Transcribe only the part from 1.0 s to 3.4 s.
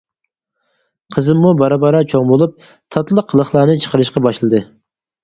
قىزىممۇ بارا-بارا چوڭ بولۇپ، تاتلىق